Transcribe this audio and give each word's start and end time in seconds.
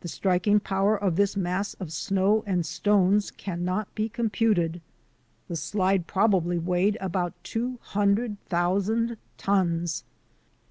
The 0.00 0.08
striking 0.08 0.60
power 0.60 0.96
of 0.96 1.16
this 1.16 1.36
mass 1.36 1.74
of 1.74 1.92
snow 1.92 2.42
and 2.46 2.64
stones 2.64 3.30
cannot 3.30 3.94
be 3.94 4.08
computed. 4.08 4.80
The 5.46 5.56
slide 5.56 6.06
prob 6.06 6.34
ably 6.36 6.56
weighed 6.56 6.96
about 7.02 7.34
two 7.44 7.76
hundred 7.82 8.40
thousand 8.46 9.18
tons. 9.36 10.04